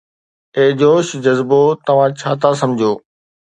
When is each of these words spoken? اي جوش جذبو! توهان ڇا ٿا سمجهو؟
اي 0.55 0.65
جوش 0.81 1.07
جذبو! 1.25 1.61
توهان 1.85 2.09
ڇا 2.19 2.31
ٿا 2.41 2.49
سمجهو؟ 2.61 2.93